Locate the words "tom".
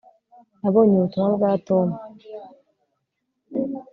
1.67-1.87